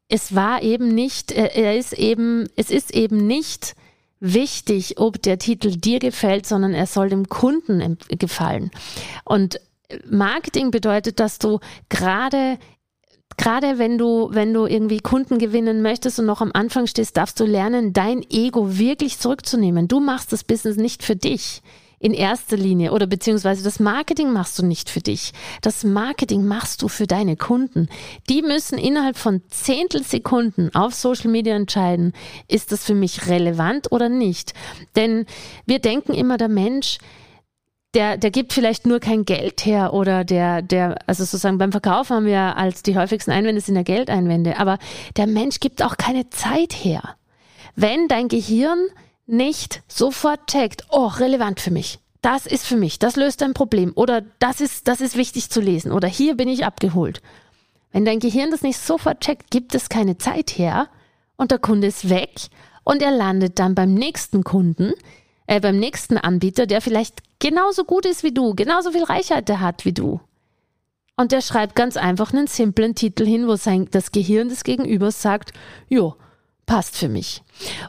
es 0.08 0.36
war 0.36 0.62
eben 0.62 0.90
nicht, 0.90 1.32
äh, 1.32 1.50
er 1.54 1.78
ist 1.78 1.94
eben, 1.94 2.48
es 2.56 2.70
ist 2.70 2.94
eben 2.94 3.28
nicht 3.28 3.76
wichtig, 4.20 4.98
ob 4.98 5.22
der 5.22 5.38
Titel 5.40 5.72
dir 5.72 6.00
gefällt, 6.00 6.46
sondern 6.46 6.74
er 6.74 6.88
soll 6.88 7.10
dem 7.10 7.28
Kunden 7.28 7.98
gefallen. 8.10 8.72
Und 9.24 9.60
Marketing 10.10 10.72
bedeutet, 10.72 11.20
dass 11.20 11.38
du 11.38 11.60
gerade 11.90 12.58
gerade 13.38 13.78
wenn 13.78 13.98
du, 13.98 14.30
wenn 14.32 14.54
du 14.54 14.66
irgendwie 14.66 15.00
Kunden 15.00 15.40
gewinnen 15.40 15.82
möchtest 15.82 16.20
und 16.20 16.26
noch 16.26 16.42
am 16.42 16.52
Anfang 16.54 16.88
stehst, 16.88 17.18
darfst 17.18 17.40
du 17.40 17.46
lernen, 17.46 17.92
dein 17.92 18.24
Ego 18.30 18.78
wirklich 18.78 19.20
zurückzunehmen. 19.20 19.88
Du 19.88 20.00
machst 20.00 20.32
das 20.32 20.44
Business 20.44 20.78
nicht 20.78 21.04
für 21.04 21.16
dich 21.16 21.62
in 22.00 22.14
erster 22.14 22.58
Linie 22.58 22.92
oder 22.92 23.08
beziehungsweise 23.08 23.64
das 23.64 23.80
Marketing 23.80 24.32
machst 24.32 24.60
du 24.60 24.66
nicht 24.66 24.90
für 24.90 25.02
dich. 25.02 25.32
Das 25.62 25.84
Marketing 25.84 26.46
machst 26.46 26.82
du 26.82 26.88
für 26.88 27.08
deine 27.08 27.36
Kunden. 27.36 27.88
Die 28.30 28.42
müssen 28.42 28.78
innerhalb 28.78 29.18
von 29.18 29.42
Zehntelsekunden 29.50 30.74
auf 30.76 30.94
Social 30.94 31.30
Media 31.30 31.56
entscheiden, 31.56 32.14
ist 32.48 32.72
das 32.72 32.86
für 32.86 32.96
mich 32.96 33.28
relevant 33.28 33.92
oder 33.92 34.10
nicht. 34.10 34.54
Denn 34.96 35.26
wir 35.66 35.80
denken 35.80 36.14
immer, 36.14 36.38
der 36.38 36.50
Mensch, 36.50 36.98
der, 37.96 38.18
der 38.18 38.30
gibt 38.30 38.54
vielleicht 38.54 38.86
nur 38.86 39.00
kein 39.00 39.24
Geld 39.24 39.66
her 39.66 39.94
oder 39.94 40.26
der, 40.26 40.62
der, 40.62 41.00
also 41.08 41.24
sozusagen 41.24 41.58
beim 41.58 41.72
Verkauf 41.72 42.10
haben 42.10 42.26
wir 42.26 42.58
als 42.58 42.84
die 42.84 42.98
häufigsten 42.98 43.32
Einwände 43.32 43.62
sind 43.62 43.76
ja 43.76 43.84
Geldeinwände, 43.84 44.60
aber 44.60 44.78
der 45.16 45.28
Mensch 45.28 45.60
gibt 45.62 45.82
auch 45.82 45.98
keine 45.98 46.30
Zeit 46.30 46.74
her. 46.74 47.16
Wenn 47.76 48.08
dein 48.08 48.28
Gehirn 48.28 48.80
nicht 49.26 49.84
sofort 49.88 50.48
checkt, 50.48 50.86
oh, 50.90 51.08
relevant 51.08 51.60
für 51.60 51.72
mich, 51.72 52.00
das 52.22 52.46
ist 52.46 52.66
für 52.66 52.78
mich, 52.78 53.00
das 53.00 53.16
löst 53.16 53.44
ein 53.44 53.54
Problem 53.54 53.92
oder 53.96 54.22
das 54.40 54.62
ist, 54.62 54.88
das 54.88 55.02
ist 55.02 55.16
wichtig 55.16 55.50
zu 55.50 55.62
lesen 55.62 55.92
oder 55.92 56.08
hier 56.08 56.36
bin 56.36 56.48
ich 56.48 56.66
abgeholt. 56.66 57.22
Wenn 57.92 58.06
dein 58.06 58.20
Gehirn 58.20 58.52
das 58.52 58.62
nicht 58.62 58.80
sofort 58.80 59.22
checkt, 59.22 59.52
gibt 59.52 59.74
es 59.74 59.90
keine 59.90 60.18
Zeit 60.18 60.58
her 60.58 60.90
und 61.38 61.52
der 61.52 61.60
Kunde 61.60 61.88
ist 61.88 62.10
weg 62.10 62.32
und 62.84 63.02
er 63.02 63.12
landet 63.12 63.60
dann 63.60 63.76
beim 63.76 63.94
nächsten 63.94 64.44
Kunden, 64.44 64.94
äh, 65.48 65.60
beim 65.60 65.78
nächsten 65.78 66.18
Anbieter, 66.18 66.66
der 66.66 66.82
vielleicht 66.82 67.22
genauso 67.40 67.84
gut 67.84 68.06
ist 68.06 68.24
wie 68.24 68.34
du, 68.34 68.56
genauso 68.56 68.92
viel 68.92 69.04
Reichweite 69.04 69.60
hat 69.60 69.86
wie 69.86 69.94
du. 69.94 70.20
Und 71.18 71.32
der 71.32 71.42
schreibt 71.42 71.76
ganz 71.76 71.96
einfach 71.96 72.34
einen 72.34 72.48
simplen 72.48 72.96
Titel 72.96 73.26
hin, 73.26 73.48
wo 73.48 73.56
sein, 73.56 73.88
das 73.92 74.12
Gehirn 74.12 74.50
des 74.50 74.64
Gegenübers 74.64 75.22
sagt, 75.22 75.54
jo, 75.88 76.16
passt 76.66 76.98
für 76.98 77.10
mich. 77.10 77.42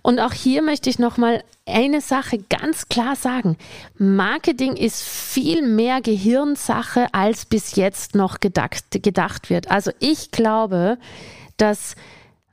Und 0.03 0.21
auch 0.21 0.33
hier 0.33 0.63
möchte 0.63 0.91
ich 0.91 0.99
nochmal 0.99 1.43
eine 1.67 2.01
Sache 2.01 2.39
ganz 2.39 2.89
klar 2.89 3.17
sagen. 3.17 3.57
Marketing 3.99 4.77
ist 4.77 5.03
viel 5.03 5.63
mehr 5.63 6.01
Gehirnsache, 6.01 7.09
als 7.13 7.47
bis 7.47 7.77
jetzt 7.77 8.15
noch 8.15 8.41
gedacht, 8.41 8.85
gedacht 8.91 9.51
wird. 9.51 9.71
Also 9.71 9.91
ich 9.99 10.31
glaube, 10.31 10.99
dass 11.57 11.97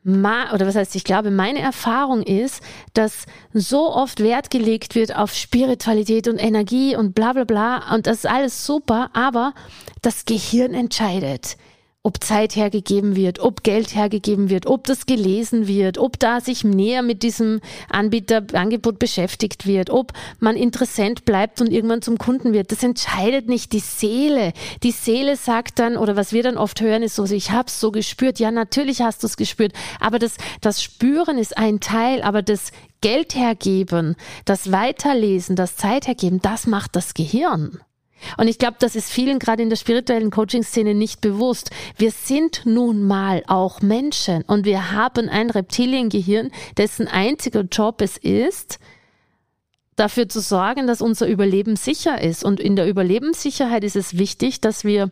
oder 0.05 0.67
was 0.67 0.75
heißt, 0.75 0.97
ich 0.97 1.05
glaube, 1.05 1.31
meine 1.31 1.59
Erfahrung 1.59 2.23
ist, 2.23 2.61
dass 2.93 3.25
so 3.53 3.89
oft 3.89 4.19
Wert 4.19 4.49
gelegt 4.49 4.95
wird 4.95 5.15
auf 5.15 5.33
Spiritualität 5.33 6.27
und 6.27 6.39
Energie 6.39 6.97
und 6.97 7.15
bla 7.15 7.31
bla 7.31 7.45
bla 7.45 7.93
und 7.93 8.05
das 8.05 8.17
ist 8.17 8.25
alles 8.25 8.65
super, 8.65 9.11
aber 9.13 9.53
das 10.01 10.25
Gehirn 10.25 10.73
entscheidet 10.73 11.55
ob 12.05 12.22
Zeit 12.22 12.57
hergegeben 12.57 13.15
wird, 13.15 13.39
ob 13.39 13.63
Geld 13.63 13.95
hergegeben 13.95 14.50
wird, 14.50 14.65
ob 14.65 14.83
das 14.83 15.05
gelesen 15.05 15.67
wird, 15.67 15.98
ob 15.98 16.19
da 16.19 16.41
sich 16.41 16.65
näher 16.65 17.01
mit 17.01 17.24
diesem 17.24 17.62
Anbieter, 17.89 18.43
Angebot 18.51 19.00
beschäftigt 19.00 19.65
wird, 19.65 19.89
ob 19.89 20.12
man 20.41 20.57
Interessent 20.57 21.24
bleibt 21.24 21.62
und 21.62 21.72
irgendwann 21.72 22.01
zum 22.01 22.17
Kunden 22.17 22.51
wird. 22.51 22.74
Das 22.74 22.83
entscheidet 22.83 23.48
nicht 23.48 23.72
die 23.72 23.79
Seele. 23.79 24.51
Die 24.83 24.91
Seele 24.91 25.38
sagt 25.38 25.79
dann, 25.79 25.95
oder 25.95 26.17
was 26.17 26.33
wir 26.33 26.43
dann 26.43 26.57
oft 26.57 26.81
hören, 26.81 27.03
ist 27.03 27.15
so, 27.15 27.24
ich 27.24 27.51
hab's 27.51 27.79
so 27.79 27.89
gespürt. 27.89 28.38
Ja, 28.38 28.51
natürlich 28.51 29.01
hast 29.01 29.24
du 29.24 29.27
es 29.27 29.38
gespürt. 29.38 29.72
Aber 30.01 30.19
das, 30.19 30.36
das 30.60 30.83
Spüren 30.83 31.38
ist 31.38 31.57
ein 31.57 31.79
Teil, 31.79 32.22
aber 32.22 32.41
das 32.41 32.74
Geld 33.00 33.33
hergeben, 33.33 34.17
das 34.43 34.74
Weiterlesen, 34.74 35.55
das 35.55 35.77
Zeit 35.77 36.07
hergeben, 36.07 36.41
das 36.41 36.67
macht 36.67 36.98
das 36.98 37.13
Gehirn. 37.13 37.79
Und 38.37 38.47
ich 38.47 38.57
glaube, 38.57 38.77
das 38.79 38.95
ist 38.95 39.11
vielen 39.11 39.39
gerade 39.39 39.63
in 39.63 39.69
der 39.69 39.77
spirituellen 39.77 40.31
Coaching-Szene 40.31 40.93
nicht 40.93 41.21
bewusst. 41.21 41.71
Wir 41.97 42.11
sind 42.11 42.65
nun 42.65 43.03
mal 43.03 43.43
auch 43.47 43.81
Menschen 43.81 44.43
und 44.43 44.65
wir 44.65 44.91
haben 44.91 45.29
ein 45.29 45.49
Reptiliengehirn, 45.49 46.51
dessen 46.77 47.07
einziger 47.07 47.61
Job 47.61 48.01
es 48.01 48.17
ist, 48.17 48.79
dafür 49.95 50.27
zu 50.27 50.39
sorgen, 50.39 50.87
dass 50.87 51.01
unser 51.01 51.27
Überleben 51.27 51.75
sicher 51.75 52.21
ist. 52.21 52.43
Und 52.43 52.59
in 52.59 52.75
der 52.75 52.87
Überlebenssicherheit 52.87 53.83
ist 53.83 53.95
es 53.95 54.17
wichtig, 54.17 54.61
dass 54.61 54.83
wir 54.83 55.11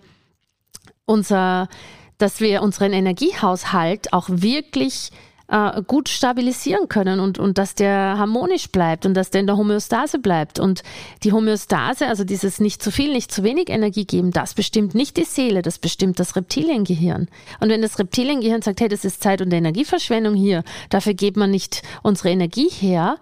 unser, 1.05 1.69
dass 2.17 2.39
wir 2.39 2.61
unseren 2.61 2.93
Energiehaushalt 2.93 4.13
auch 4.13 4.27
wirklich 4.29 5.11
äh, 5.51 5.83
gut 5.85 6.09
stabilisieren 6.09 6.87
können 6.87 7.19
und, 7.19 7.37
und 7.37 7.57
dass 7.57 7.75
der 7.75 8.17
harmonisch 8.17 8.69
bleibt 8.69 9.05
und 9.05 9.13
dass 9.13 9.29
der 9.29 9.41
in 9.41 9.47
der 9.47 9.57
Homöostase 9.57 10.17
bleibt. 10.17 10.59
Und 10.59 10.81
die 11.23 11.33
Homöostase, 11.33 12.07
also 12.07 12.23
dieses 12.23 12.59
nicht 12.59 12.81
zu 12.81 12.89
viel, 12.89 13.11
nicht 13.11 13.31
zu 13.31 13.43
wenig 13.43 13.69
Energie 13.69 14.05
geben, 14.05 14.31
das 14.31 14.53
bestimmt 14.53 14.95
nicht 14.95 15.17
die 15.17 15.25
Seele, 15.25 15.61
das 15.61 15.77
bestimmt 15.77 16.19
das 16.19 16.35
Reptiliengehirn. 16.35 17.27
Und 17.59 17.69
wenn 17.69 17.81
das 17.81 17.99
Reptiliengehirn 17.99 18.61
sagt, 18.61 18.81
hey, 18.81 18.87
das 18.87 19.05
ist 19.05 19.21
Zeit- 19.21 19.41
und 19.41 19.51
Energieverschwendung 19.51 20.35
hier, 20.35 20.63
dafür 20.89 21.13
gibt 21.13 21.37
man 21.37 21.51
nicht 21.51 21.81
unsere 22.01 22.29
Energie 22.29 22.69
her, 22.69 23.17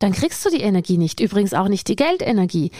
dann 0.00 0.12
kriegst 0.12 0.44
du 0.44 0.50
die 0.50 0.62
Energie 0.62 0.98
nicht. 0.98 1.20
Übrigens 1.20 1.54
auch 1.54 1.68
nicht 1.68 1.86
die 1.86 1.96
Geldenergie 1.96 2.72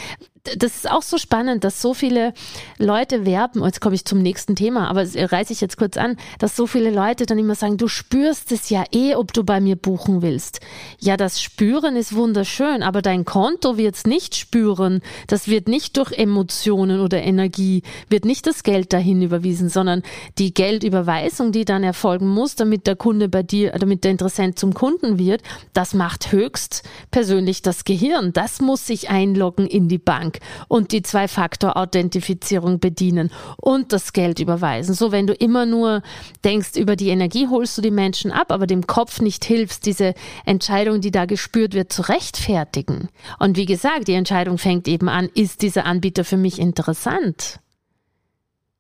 das 0.45 0.77
ist 0.77 0.91
auch 0.91 1.03
so 1.03 1.19
spannend, 1.19 1.63
dass 1.63 1.81
so 1.81 1.95
viele 1.95 2.35
Leute 2.77 3.25
werben, 3.25 3.65
jetzt 3.65 3.81
komme 3.81 3.95
ich 3.95 4.05
zum 4.05 4.21
nächsten 4.21 4.57
Thema, 4.57 4.89
aber 4.89 5.03
reiße 5.03 5.53
ich 5.53 5.61
jetzt 5.61 5.77
kurz 5.77 5.97
an, 5.97 6.17
dass 6.41 6.57
so 6.57 6.67
viele 6.67 6.91
Leute 6.91 7.27
dann 7.27 7.39
immer 7.39 7.55
sagen, 7.55 7.77
du 7.77 7.87
spürst 7.87 8.51
es 8.51 8.69
ja 8.69 8.85
eh, 8.93 9.15
ob 9.15 9.33
du 9.33 9.45
bei 9.45 9.61
mir 9.61 9.77
buchen 9.77 10.21
willst. 10.21 10.61
Ja, 10.99 11.17
das 11.17 11.41
Spüren 11.41 11.95
ist 11.95 12.17
wunderschön, 12.17 12.83
aber 12.83 13.03
dein 13.03 13.25
Konto 13.25 13.77
wird 13.77 13.95
es 13.95 14.05
nicht 14.05 14.35
spüren. 14.35 15.01
Das 15.29 15.47
wird 15.47 15.69
nicht 15.69 15.97
durch 15.97 16.11
Emotionen 16.13 17.01
oder 17.01 17.23
Energie, 17.23 17.83
wird 18.09 18.25
nicht 18.25 18.47
das 18.47 18.65
Geld 18.65 18.93
dahin 18.93 19.23
überwiesen, 19.23 19.69
sondern 19.69 20.03
die 20.39 20.53
Geldüberweisung, 20.53 21.53
die 21.53 21.65
dann 21.65 21.85
erfolgen 21.85 22.29
muss, 22.29 22.57
damit 22.57 22.89
der 22.89 22.97
Kunde 22.97 23.29
bei 23.29 23.45
dir, 23.45 23.73
damit 23.73 24.03
der 24.03 24.11
Interessent 24.11 24.59
zum 24.59 24.75
Kunden 24.75 25.19
wird, 25.21 25.43
das 25.73 25.95
macht 25.95 26.33
höchst 26.33 26.83
persönlich 27.13 27.63
das 27.63 27.85
Gehirn. 27.85 28.33
Das 28.33 28.61
muss 28.61 28.87
sich 28.89 29.09
einloggen 29.09 29.69
in 29.69 29.89
die 29.89 29.99
Bank. 29.99 30.32
Bank 30.33 30.39
und 30.69 30.93
die 30.93 31.03
Zwei-Faktor-Authentifizierung 31.03 32.81
bedienen 32.81 33.31
und 33.57 33.93
das 33.93 34.13
Geld 34.13 34.39
überweisen. 34.39 34.95
So, 34.95 35.13
wenn 35.13 35.27
du 35.27 35.35
immer 35.35 35.67
nur 35.67 36.03
denkst, 36.45 36.77
über 36.77 36.97
die 36.97 37.09
Energie 37.09 37.49
holst 37.49 37.77
du 37.79 37.83
die 37.83 37.91
Menschen 37.91 38.33
ab, 38.33 38.51
aber 38.51 38.67
dem 38.67 38.87
Kopf 38.87 39.21
nicht 39.21 39.45
hilfst, 39.45 39.87
diese 39.87 40.15
Entscheidung, 40.45 41.01
die 41.01 41.11
da 41.11 41.27
gespürt 41.27 41.75
wird, 41.75 41.93
zu 41.93 42.03
rechtfertigen. 42.03 43.09
Und 43.39 43.57
wie 43.57 43.67
gesagt, 43.67 44.09
die 44.09 44.15
Entscheidung 44.15 44.59
fängt 44.59 44.89
eben 44.89 45.09
an, 45.09 45.29
ist 45.35 45.63
dieser 45.63 45.85
Anbieter 45.85 46.25
für 46.25 46.37
mich 46.37 46.59
interessant? 46.59 47.59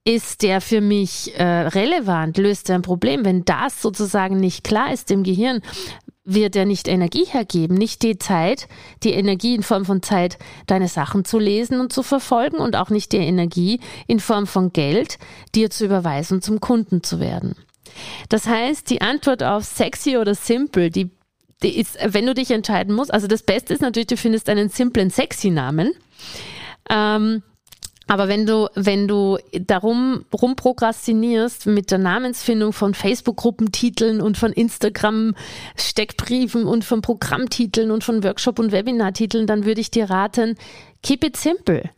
ist 0.04 0.42
der 0.42 0.60
für 0.60 0.80
mich 0.80 1.32
äh, 1.38 1.44
relevant? 1.44 2.36
Löst 2.36 2.68
er 2.68 2.74
ein 2.74 2.82
Problem? 2.82 3.24
Wenn 3.24 3.44
das 3.44 3.80
sozusagen 3.80 4.36
nicht 4.38 4.64
klar 4.64 4.92
ist 4.92 5.12
im 5.12 5.22
Gehirn, 5.22 5.62
wird 6.24 6.54
er 6.54 6.66
nicht 6.66 6.86
Energie 6.86 7.24
hergeben, 7.24 7.76
nicht 7.76 8.02
die 8.02 8.18
Zeit, 8.18 8.68
die 9.02 9.12
Energie 9.12 9.54
in 9.54 9.62
Form 9.62 9.84
von 9.84 10.02
Zeit, 10.02 10.38
deine 10.66 10.88
Sachen 10.88 11.24
zu 11.24 11.38
lesen 11.38 11.80
und 11.80 11.92
zu 11.92 12.02
verfolgen 12.02 12.58
und 12.58 12.76
auch 12.76 12.90
nicht 12.90 13.12
die 13.12 13.18
Energie 13.18 13.80
in 14.06 14.20
Form 14.20 14.46
von 14.46 14.72
Geld, 14.72 15.18
dir 15.54 15.70
zu 15.70 15.84
überweisen 15.84 16.34
und 16.34 16.42
zum 16.42 16.60
Kunden 16.60 17.02
zu 17.02 17.18
werden. 17.18 17.56
Das 18.28 18.46
heißt, 18.46 18.88
die 18.88 19.02
Antwort 19.02 19.42
auf 19.42 19.64
sexy 19.64 20.16
oder 20.16 20.34
simple, 20.34 20.90
die, 20.90 21.10
die 21.62 21.78
ist, 21.78 21.98
wenn 22.04 22.26
du 22.26 22.34
dich 22.34 22.50
entscheiden 22.50 22.94
musst, 22.94 23.12
also 23.12 23.26
das 23.26 23.42
Beste 23.42 23.74
ist 23.74 23.80
natürlich, 23.80 24.06
du 24.06 24.16
findest 24.16 24.48
einen 24.48 24.68
simplen 24.68 25.10
sexy 25.10 25.50
Namen. 25.50 25.92
Ähm, 26.88 27.42
aber 28.08 28.28
wenn 28.28 28.46
du, 28.46 28.68
wenn 28.74 29.06
du 29.08 29.38
darum 29.52 30.24
rumprokrastinierst 30.32 31.66
mit 31.66 31.90
der 31.90 31.98
Namensfindung 31.98 32.72
von 32.72 32.94
Facebook-Gruppentiteln 32.94 34.20
und 34.20 34.36
von 34.36 34.52
Instagram-Steckbriefen 34.52 36.64
und 36.64 36.84
von 36.84 37.00
Programmtiteln 37.00 37.90
und 37.90 38.04
von 38.04 38.22
Workshop- 38.24 38.58
und 38.58 38.72
Webinartiteln, 38.72 39.46
dann 39.46 39.64
würde 39.64 39.80
ich 39.80 39.90
dir 39.90 40.10
raten, 40.10 40.56
keep 41.02 41.24
it 41.24 41.36
simple. 41.36 41.88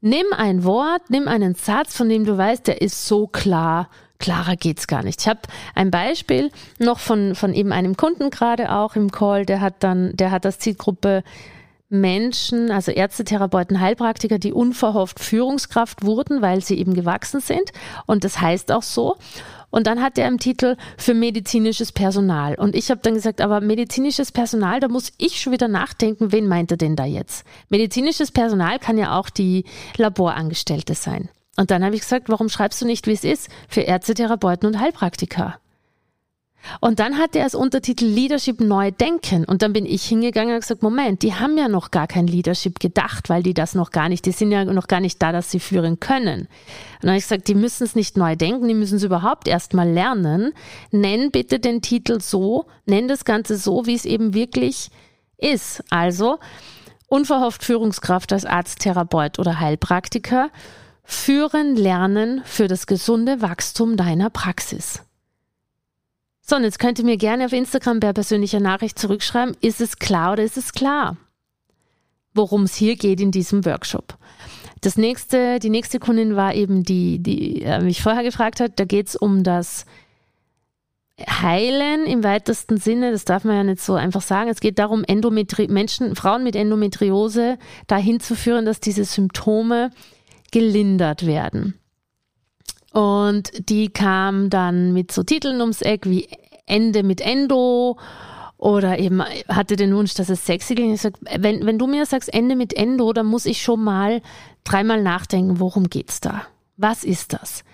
Nimm 0.00 0.26
ein 0.36 0.64
Wort, 0.64 1.10
nimm 1.10 1.28
einen 1.28 1.54
Satz, 1.54 1.94
von 1.94 2.08
dem 2.08 2.24
du 2.24 2.38
weißt, 2.38 2.66
der 2.66 2.80
ist 2.80 3.06
so 3.06 3.26
klar. 3.26 3.90
Klarer 4.18 4.56
geht's 4.56 4.86
gar 4.86 5.02
nicht. 5.02 5.20
Ich 5.20 5.28
habe 5.28 5.40
ein 5.74 5.90
Beispiel 5.90 6.50
noch 6.78 6.98
von, 6.98 7.34
von 7.34 7.52
eben 7.54 7.72
einem 7.72 7.96
Kunden 7.96 8.30
gerade 8.30 8.72
auch 8.72 8.96
im 8.96 9.10
Call, 9.10 9.46
der 9.46 9.60
hat 9.60 9.82
dann, 9.82 10.14
der 10.14 10.30
hat 10.30 10.44
das 10.44 10.58
Zielgruppe 10.58 11.22
Menschen, 11.90 12.70
also 12.70 12.92
Ärzte, 12.92 13.24
Therapeuten, 13.24 13.80
Heilpraktiker, 13.80 14.38
die 14.38 14.52
unverhofft 14.52 15.18
Führungskraft 15.20 16.04
wurden, 16.04 16.40
weil 16.40 16.62
sie 16.62 16.78
eben 16.78 16.94
gewachsen 16.94 17.40
sind. 17.40 17.72
Und 18.06 18.24
das 18.24 18.40
heißt 18.40 18.72
auch 18.72 18.82
so. 18.82 19.16
Und 19.70 19.86
dann 19.86 20.02
hat 20.02 20.18
er 20.18 20.28
im 20.28 20.38
Titel 20.38 20.76
für 20.96 21.14
medizinisches 21.14 21.92
Personal. 21.92 22.54
Und 22.54 22.74
ich 22.74 22.90
habe 22.90 23.00
dann 23.02 23.14
gesagt, 23.14 23.40
aber 23.40 23.60
medizinisches 23.60 24.32
Personal, 24.32 24.80
da 24.80 24.88
muss 24.88 25.12
ich 25.18 25.40
schon 25.40 25.52
wieder 25.52 25.68
nachdenken, 25.68 26.32
wen 26.32 26.48
meint 26.48 26.70
er 26.70 26.76
denn 26.76 26.96
da 26.96 27.04
jetzt? 27.04 27.44
Medizinisches 27.68 28.32
Personal 28.32 28.78
kann 28.78 28.98
ja 28.98 29.18
auch 29.18 29.30
die 29.30 29.64
Laborangestellte 29.96 30.94
sein. 30.94 31.28
Und 31.56 31.70
dann 31.70 31.84
habe 31.84 31.94
ich 31.94 32.02
gesagt, 32.02 32.28
warum 32.28 32.48
schreibst 32.48 32.80
du 32.80 32.86
nicht, 32.86 33.06
wie 33.06 33.12
es 33.12 33.24
ist, 33.24 33.48
für 33.68 33.82
Ärzte, 33.82 34.14
Therapeuten 34.14 34.68
und 34.68 34.80
Heilpraktiker? 34.80 35.58
Und 36.80 36.98
dann 36.98 37.18
hat 37.18 37.34
er 37.34 37.44
als 37.44 37.54
Untertitel 37.54 38.04
Leadership 38.04 38.60
neu 38.60 38.90
denken. 38.90 39.44
Und 39.44 39.62
dann 39.62 39.72
bin 39.72 39.86
ich 39.86 40.04
hingegangen 40.04 40.54
und 40.54 40.60
gesagt, 40.60 40.82
Moment, 40.82 41.22
die 41.22 41.34
haben 41.34 41.58
ja 41.58 41.68
noch 41.68 41.90
gar 41.90 42.06
kein 42.06 42.26
Leadership 42.26 42.80
gedacht, 42.80 43.28
weil 43.28 43.42
die 43.42 43.54
das 43.54 43.74
noch 43.74 43.90
gar 43.90 44.08
nicht, 44.08 44.26
die 44.26 44.32
sind 44.32 44.52
ja 44.52 44.64
noch 44.64 44.86
gar 44.86 45.00
nicht 45.00 45.20
da, 45.22 45.32
dass 45.32 45.50
sie 45.50 45.60
führen 45.60 46.00
können. 46.00 46.40
Und 46.40 46.48
dann 47.02 47.10
habe 47.10 47.18
ich 47.18 47.24
gesagt, 47.24 47.48
die 47.48 47.54
müssen 47.54 47.84
es 47.84 47.94
nicht 47.94 48.16
neu 48.16 48.36
denken, 48.36 48.68
die 48.68 48.74
müssen 48.74 48.96
es 48.96 49.02
überhaupt 49.02 49.48
erstmal 49.48 49.88
lernen. 49.88 50.52
Nenn 50.90 51.30
bitte 51.30 51.58
den 51.58 51.82
Titel 51.82 52.20
so, 52.20 52.66
nenn 52.86 53.08
das 53.08 53.24
Ganze 53.24 53.56
so, 53.56 53.86
wie 53.86 53.94
es 53.94 54.04
eben 54.04 54.34
wirklich 54.34 54.90
ist. 55.38 55.82
Also, 55.90 56.38
unverhofft 57.08 57.64
Führungskraft 57.64 58.32
als 58.32 58.44
Arzt, 58.44 58.80
Therapeut 58.80 59.38
oder 59.38 59.60
Heilpraktiker. 59.60 60.50
Führen, 61.02 61.74
lernen 61.74 62.42
für 62.44 62.68
das 62.68 62.86
gesunde 62.86 63.42
Wachstum 63.42 63.96
deiner 63.96 64.30
Praxis. 64.30 65.02
So, 66.50 66.56
und 66.56 66.64
jetzt 66.64 66.80
könnt 66.80 66.98
ihr 66.98 67.04
mir 67.04 67.16
gerne 67.16 67.44
auf 67.44 67.52
Instagram 67.52 68.00
per 68.00 68.12
persönlicher 68.12 68.58
Nachricht 68.58 68.98
zurückschreiben, 68.98 69.56
ist 69.60 69.80
es 69.80 70.00
klar 70.00 70.32
oder 70.32 70.42
ist 70.42 70.56
es 70.56 70.72
klar, 70.72 71.16
worum 72.34 72.64
es 72.64 72.74
hier 72.74 72.96
geht 72.96 73.20
in 73.20 73.30
diesem 73.30 73.64
Workshop. 73.64 74.18
Das 74.80 74.96
nächste, 74.96 75.60
die 75.60 75.70
nächste 75.70 76.00
Kundin 76.00 76.34
war 76.34 76.52
eben 76.52 76.82
die, 76.82 77.20
die 77.20 77.62
äh, 77.62 77.80
mich 77.80 78.02
vorher 78.02 78.24
gefragt 78.24 78.58
hat, 78.58 78.80
da 78.80 78.84
geht 78.84 79.06
es 79.06 79.14
um 79.14 79.44
das 79.44 79.84
Heilen 81.20 82.04
im 82.04 82.24
weitesten 82.24 82.78
Sinne, 82.78 83.12
das 83.12 83.24
darf 83.24 83.44
man 83.44 83.54
ja 83.54 83.62
nicht 83.62 83.80
so 83.80 83.94
einfach 83.94 84.22
sagen. 84.22 84.50
Es 84.50 84.58
geht 84.58 84.80
darum, 84.80 85.04
Endometri 85.04 85.68
Menschen, 85.68 86.16
Frauen 86.16 86.42
mit 86.42 86.56
Endometriose 86.56 87.58
dahin 87.86 88.18
zu 88.18 88.34
führen, 88.34 88.64
dass 88.64 88.80
diese 88.80 89.04
Symptome 89.04 89.92
gelindert 90.50 91.26
werden. 91.26 91.80
Und 92.92 93.52
die 93.68 93.88
kam 93.88 94.50
dann 94.50 94.92
mit 94.92 95.12
so 95.12 95.22
Titeln 95.22 95.60
ums 95.60 95.80
Eck 95.80 96.06
wie 96.06 96.28
Ende 96.70 97.02
mit 97.02 97.20
Endo 97.20 97.98
oder 98.56 98.98
eben 98.98 99.22
hatte 99.48 99.76
den 99.76 99.94
Wunsch, 99.94 100.14
dass 100.14 100.28
es 100.28 100.44
sexy 100.44 100.74
ging. 100.74 100.92
Ich 100.92 101.00
sag, 101.00 101.14
wenn, 101.38 101.64
wenn 101.64 101.78
du 101.78 101.86
mir 101.86 102.04
sagst 102.06 102.32
Ende 102.32 102.56
mit 102.56 102.74
Endo, 102.74 103.12
dann 103.12 103.26
muss 103.26 103.46
ich 103.46 103.62
schon 103.62 103.82
mal 103.82 104.20
dreimal 104.64 105.02
nachdenken, 105.02 105.60
worum 105.60 105.88
geht's 105.88 106.20
da? 106.20 106.42
Was 106.76 107.04
ist 107.04 107.32
das? 107.32 107.64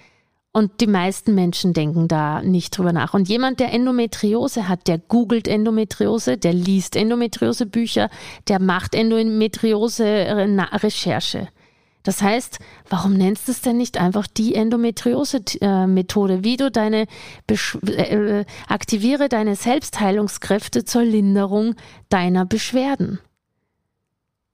Und 0.52 0.80
die 0.80 0.86
meisten 0.86 1.34
Menschen 1.34 1.72
denken 1.74 2.08
da 2.08 2.40
nicht 2.40 2.78
drüber 2.78 2.92
nach. 2.92 3.12
Und 3.12 3.28
jemand, 3.28 3.60
der 3.60 3.74
Endometriose 3.74 4.68
hat, 4.68 4.88
der 4.88 4.96
googelt 4.96 5.48
Endometriose, 5.48 6.38
der 6.38 6.54
liest 6.54 6.96
Endometriose-Bücher, 6.96 8.08
der 8.48 8.58
macht 8.58 8.94
Endometriose-Recherche. 8.94 11.48
Das 12.06 12.22
heißt, 12.22 12.60
warum 12.88 13.14
nennst 13.14 13.48
du 13.48 13.52
es 13.52 13.62
denn 13.62 13.78
nicht 13.78 13.98
einfach 13.98 14.28
die 14.28 14.54
Endometriose-Methode, 14.54 16.44
wie 16.44 16.56
du 16.56 16.70
deine 16.70 17.08
Besch 17.48 17.76
äh, 17.84 18.44
aktiviere 18.68 19.28
deine 19.28 19.56
Selbstheilungskräfte 19.56 20.84
zur 20.84 21.02
Linderung 21.02 21.74
deiner 22.08 22.46
Beschwerden? 22.46 23.18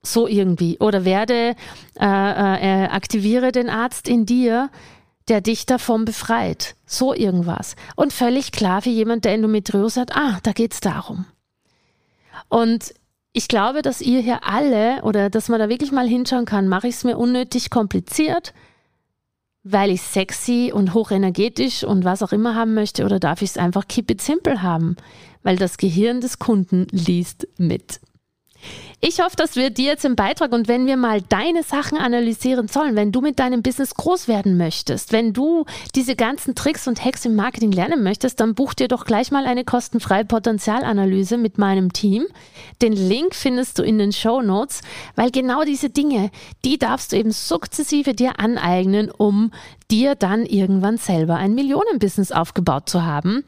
So 0.00 0.26
irgendwie. 0.26 0.78
Oder 0.78 1.04
werde, 1.04 1.54
äh, 2.00 2.04
äh, 2.06 2.86
aktiviere 2.86 3.52
den 3.52 3.68
Arzt 3.68 4.08
in 4.08 4.24
dir, 4.24 4.70
der 5.28 5.42
dich 5.42 5.66
davon 5.66 6.06
befreit. 6.06 6.74
So 6.86 7.12
irgendwas. 7.12 7.76
Und 7.96 8.14
völlig 8.14 8.52
klar 8.52 8.80
für 8.80 8.88
jemand, 8.88 9.26
der 9.26 9.34
Endometriose 9.34 10.00
hat, 10.00 10.16
ah, 10.16 10.38
da 10.42 10.52
geht's 10.52 10.80
darum. 10.80 11.26
Und 12.48 12.94
ich 13.32 13.48
glaube, 13.48 13.82
dass 13.82 14.00
ihr 14.00 14.20
hier 14.20 14.44
alle 14.44 15.02
oder 15.02 15.30
dass 15.30 15.48
man 15.48 15.58
da 15.58 15.68
wirklich 15.68 15.92
mal 15.92 16.06
hinschauen 16.06 16.44
kann, 16.44 16.68
mache 16.68 16.88
ich 16.88 16.96
es 16.96 17.04
mir 17.04 17.16
unnötig 17.16 17.70
kompliziert, 17.70 18.52
weil 19.64 19.90
ich 19.90 20.02
sexy 20.02 20.70
und 20.74 20.92
hochenergetisch 20.92 21.84
und 21.84 22.04
was 22.04 22.22
auch 22.22 22.32
immer 22.32 22.54
haben 22.54 22.74
möchte 22.74 23.04
oder 23.04 23.18
darf 23.18 23.42
ich 23.42 23.50
es 23.50 23.58
einfach 23.58 23.88
keep 23.88 24.10
it 24.10 24.20
simple 24.20 24.62
haben, 24.62 24.96
weil 25.42 25.56
das 25.56 25.78
Gehirn 25.78 26.20
des 26.20 26.38
Kunden 26.38 26.86
liest 26.90 27.48
mit. 27.56 28.00
Ich 29.04 29.18
hoffe, 29.18 29.34
das 29.34 29.56
wird 29.56 29.78
dir 29.78 29.86
jetzt 29.86 30.04
im 30.04 30.14
Beitrag 30.14 30.52
und 30.52 30.68
wenn 30.68 30.86
wir 30.86 30.96
mal 30.96 31.20
deine 31.22 31.64
Sachen 31.64 31.98
analysieren 31.98 32.68
sollen, 32.68 32.94
wenn 32.94 33.10
du 33.10 33.20
mit 33.20 33.40
deinem 33.40 33.60
Business 33.60 33.96
groß 33.96 34.28
werden 34.28 34.56
möchtest, 34.56 35.10
wenn 35.10 35.32
du 35.32 35.64
diese 35.96 36.14
ganzen 36.14 36.54
Tricks 36.54 36.86
und 36.86 37.04
Hacks 37.04 37.24
im 37.24 37.34
Marketing 37.34 37.72
lernen 37.72 38.04
möchtest, 38.04 38.38
dann 38.38 38.54
buch 38.54 38.74
dir 38.74 38.86
doch 38.86 39.04
gleich 39.04 39.32
mal 39.32 39.44
eine 39.44 39.64
kostenfreie 39.64 40.24
Potenzialanalyse 40.24 41.36
mit 41.36 41.58
meinem 41.58 41.92
Team. 41.92 42.26
Den 42.80 42.92
Link 42.92 43.34
findest 43.34 43.80
du 43.80 43.82
in 43.82 43.98
den 43.98 44.12
Show 44.12 44.40
Notes, 44.40 44.82
weil 45.16 45.32
genau 45.32 45.64
diese 45.64 45.90
Dinge, 45.90 46.30
die 46.64 46.78
darfst 46.78 47.10
du 47.10 47.16
eben 47.16 47.32
sukzessive 47.32 48.14
dir 48.14 48.38
aneignen, 48.38 49.10
um 49.10 49.50
dir 49.90 50.14
dann 50.14 50.46
irgendwann 50.46 50.96
selber 50.96 51.34
ein 51.34 51.56
Millionenbusiness 51.56 52.30
aufgebaut 52.30 52.88
zu 52.88 53.04
haben 53.04 53.42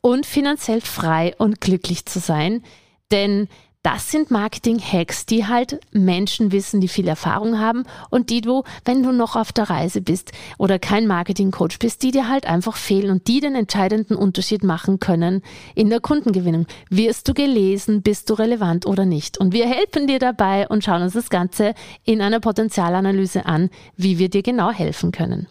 und 0.00 0.26
finanziell 0.26 0.80
frei 0.80 1.32
und 1.38 1.60
glücklich 1.60 2.06
zu 2.06 2.18
sein. 2.18 2.64
Denn 3.12 3.46
das 3.82 4.10
sind 4.10 4.30
Marketing-Hacks, 4.30 5.24
die 5.24 5.46
halt 5.46 5.80
Menschen 5.90 6.52
wissen, 6.52 6.82
die 6.82 6.88
viel 6.88 7.08
Erfahrung 7.08 7.58
haben 7.58 7.84
und 8.10 8.28
die 8.28 8.42
du, 8.42 8.62
wenn 8.84 9.02
du 9.02 9.10
noch 9.10 9.36
auf 9.36 9.52
der 9.52 9.70
Reise 9.70 10.02
bist 10.02 10.32
oder 10.58 10.78
kein 10.78 11.06
Marketing-Coach 11.06 11.78
bist, 11.78 12.02
die 12.02 12.10
dir 12.10 12.28
halt 12.28 12.46
einfach 12.46 12.76
fehlen 12.76 13.10
und 13.10 13.26
die 13.26 13.40
den 13.40 13.54
entscheidenden 13.54 14.16
Unterschied 14.16 14.64
machen 14.64 15.00
können 15.00 15.42
in 15.74 15.88
der 15.88 16.00
Kundengewinnung. 16.00 16.66
Wirst 16.90 17.26
du 17.28 17.32
gelesen, 17.32 18.02
bist 18.02 18.28
du 18.28 18.34
relevant 18.34 18.84
oder 18.84 19.06
nicht? 19.06 19.38
Und 19.38 19.54
wir 19.54 19.66
helfen 19.66 20.06
dir 20.06 20.18
dabei 20.18 20.68
und 20.68 20.84
schauen 20.84 21.02
uns 21.02 21.14
das 21.14 21.30
Ganze 21.30 21.74
in 22.04 22.20
einer 22.20 22.40
Potenzialanalyse 22.40 23.46
an, 23.46 23.70
wie 23.96 24.18
wir 24.18 24.28
dir 24.28 24.42
genau 24.42 24.70
helfen 24.70 25.10
können. 25.10 25.48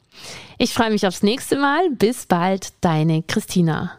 Ich 0.59 0.73
freue 0.73 0.91
mich 0.91 1.07
aufs 1.07 1.23
nächste 1.23 1.57
Mal. 1.57 1.89
Bis 1.91 2.27
bald, 2.27 2.73
deine 2.81 3.23
Christina. 3.23 3.98